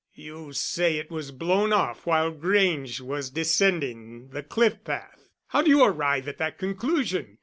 You 0.15 0.51
say 0.53 0.97
it 0.97 1.11
was 1.11 1.29
blown 1.31 1.71
off 1.71 2.07
while 2.07 2.31
Grange 2.31 3.01
was 3.01 3.29
descending 3.29 4.29
the 4.29 4.41
cliff 4.41 4.83
path. 4.83 5.29
How 5.49 5.61
do 5.61 5.69
you 5.69 5.83
arrive 5.83 6.27
at 6.27 6.39
that 6.39 6.57
conclusion? 6.57 7.37